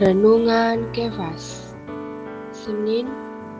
[0.00, 1.76] Renungan Kefas
[2.56, 3.04] Senin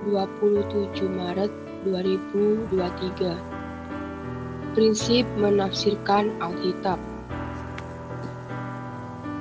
[0.09, 1.53] 27 Maret
[1.85, 6.97] 2023 Prinsip menafsirkan Alkitab.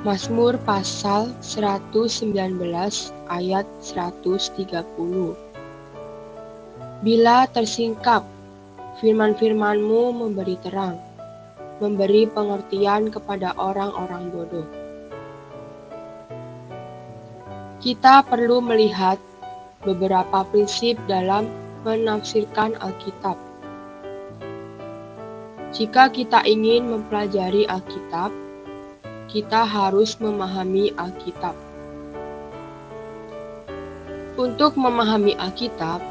[0.04, 2.36] Mazmur pasal 119
[3.32, 4.84] ayat 130
[7.00, 8.28] Bila tersingkap,
[9.00, 11.00] firman-firmanmu memberi terang,
[11.80, 14.89] memberi pengertian kepada orang-orang bodoh.
[17.80, 19.16] Kita perlu melihat
[19.88, 21.48] beberapa prinsip dalam
[21.88, 23.40] menafsirkan Alkitab.
[25.72, 28.36] Jika kita ingin mempelajari Alkitab,
[29.32, 31.56] kita harus memahami Alkitab.
[34.36, 36.04] Untuk memahami Alkitab,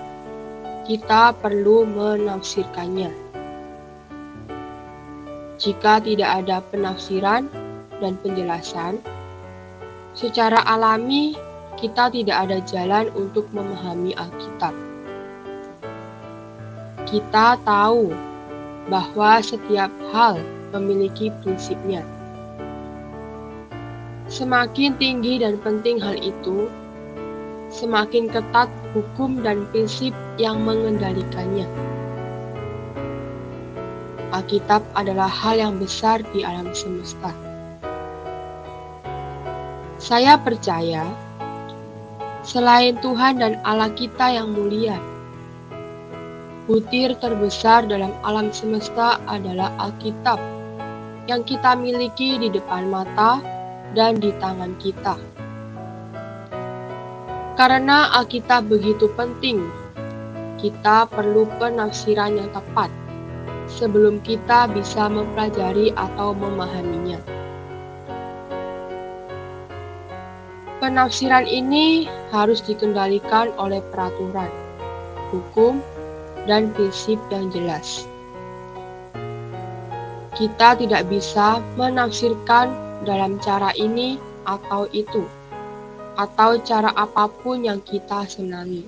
[0.88, 3.12] kita perlu menafsirkannya.
[5.60, 7.44] Jika tidak ada penafsiran
[8.00, 9.04] dan penjelasan,
[10.16, 11.47] secara alami
[11.78, 14.74] kita tidak ada jalan untuk memahami Alkitab.
[17.06, 18.10] Kita tahu
[18.90, 20.42] bahwa setiap hal
[20.74, 22.02] memiliki prinsipnya.
[24.28, 26.68] Semakin tinggi dan penting hal itu,
[27.72, 31.64] semakin ketat hukum dan prinsip yang mengendalikannya.
[34.28, 37.32] Alkitab adalah hal yang besar di alam semesta.
[39.96, 41.08] Saya percaya
[42.48, 44.96] selain Tuhan dan Allah kita yang mulia.
[46.64, 50.40] Butir terbesar dalam alam semesta adalah Alkitab
[51.28, 53.44] yang kita miliki di depan mata
[53.92, 55.20] dan di tangan kita.
[57.60, 59.68] Karena Alkitab begitu penting,
[60.56, 62.88] kita perlu penafsiran yang tepat
[63.68, 67.37] sebelum kita bisa mempelajari atau memahaminya.
[70.78, 74.46] Penafsiran ini harus dikendalikan oleh peraturan,
[75.34, 75.82] hukum,
[76.46, 78.06] dan prinsip yang jelas.
[80.38, 82.70] Kita tidak bisa menafsirkan
[83.02, 85.26] dalam cara ini atau itu,
[86.14, 88.86] atau cara apa pun yang kita senangi.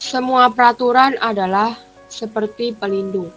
[0.00, 1.76] Semua peraturan adalah
[2.08, 3.28] seperti pelindung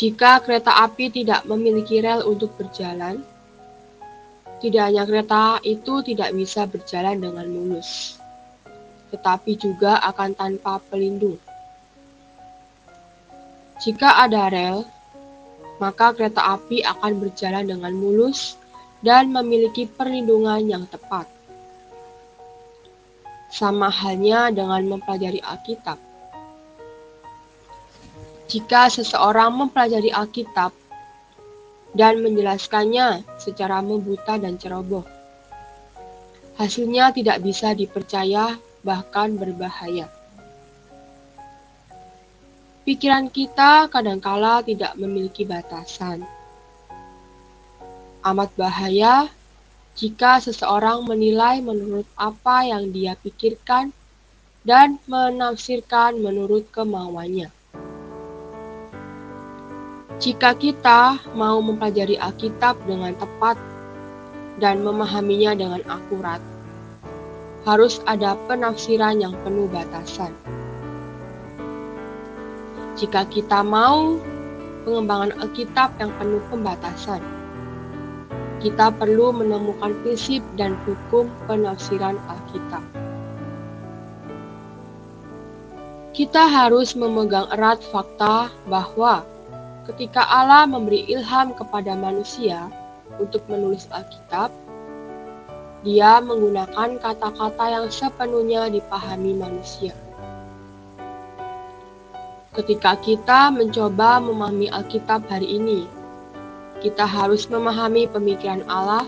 [0.00, 3.20] Jika kereta api tidak memiliki rel untuk berjalan,
[4.64, 8.16] tidak hanya kereta itu tidak bisa berjalan dengan mulus,
[9.12, 11.36] tetapi juga akan tanpa pelindung.
[13.84, 14.88] Jika ada rel,
[15.84, 18.56] maka kereta api akan berjalan dengan mulus
[19.04, 21.28] dan memiliki perlindungan yang tepat.
[23.52, 26.09] Sama halnya dengan mempelajari Alkitab
[28.50, 30.74] jika seseorang mempelajari Alkitab
[31.94, 35.06] dan menjelaskannya secara membuta dan ceroboh.
[36.58, 40.10] Hasilnya tidak bisa dipercaya, bahkan berbahaya.
[42.82, 46.26] Pikiran kita kadangkala tidak memiliki batasan.
[48.26, 49.30] Amat bahaya
[49.94, 53.94] jika seseorang menilai menurut apa yang dia pikirkan
[54.66, 57.59] dan menafsirkan menurut kemauannya.
[60.20, 63.56] Jika kita mau mempelajari Alkitab dengan tepat
[64.60, 66.44] dan memahaminya dengan akurat,
[67.64, 70.36] harus ada penafsiran yang penuh batasan.
[73.00, 74.20] Jika kita mau
[74.84, 77.24] pengembangan Alkitab yang penuh pembatasan,
[78.60, 82.84] kita perlu menemukan prinsip dan hukum penafsiran Alkitab.
[86.12, 89.24] Kita harus memegang erat fakta bahwa
[89.90, 92.70] Ketika Allah memberi ilham kepada manusia
[93.18, 94.54] untuk menulis Alkitab,
[95.82, 99.90] Dia menggunakan kata-kata yang sepenuhnya dipahami manusia.
[102.54, 105.88] Ketika kita mencoba memahami Alkitab hari ini,
[106.84, 109.02] kita harus memahami pemikiran Allah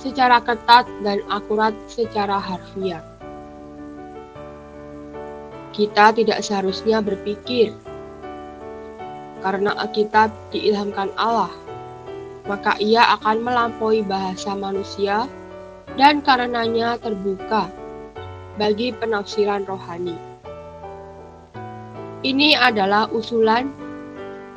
[0.00, 3.04] secara ketat dan akurat secara harfiah.
[5.76, 7.76] Kita tidak seharusnya berpikir
[9.40, 11.50] karena Alkitab diilhamkan Allah,
[12.48, 15.28] maka ia akan melampaui bahasa manusia
[15.94, 17.70] dan karenanya terbuka
[18.58, 20.18] bagi penafsiran rohani.
[22.26, 23.70] Ini adalah usulan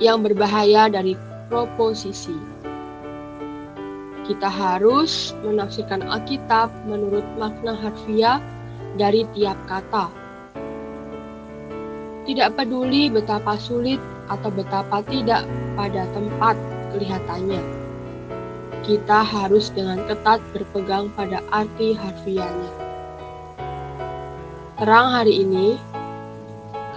[0.02, 1.14] yang berbahaya dari
[1.46, 2.34] proposisi.
[4.26, 8.42] Kita harus menafsirkan Alkitab menurut makna harfiah
[8.98, 10.10] dari tiap kata.
[12.26, 14.02] Tidak peduli betapa sulit
[14.32, 15.44] atau betapa tidak
[15.76, 16.56] pada tempat
[16.96, 17.60] kelihatannya.
[18.82, 22.72] Kita harus dengan ketat berpegang pada arti harfiahnya.
[24.82, 25.78] Terang hari ini,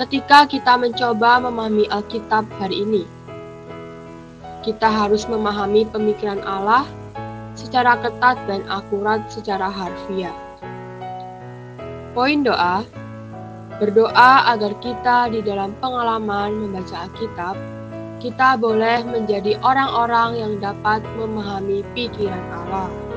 [0.01, 3.05] ketika kita mencoba memahami Alkitab hari ini,
[4.65, 6.89] kita harus memahami pemikiran Allah
[7.53, 10.33] secara ketat dan akurat secara harfiah.
[12.17, 12.81] Poin doa
[13.75, 17.59] Berdoa agar kita di dalam pengalaman membaca Alkitab,
[18.23, 23.14] kita boleh menjadi orang-orang yang dapat memahami pikiran Allah.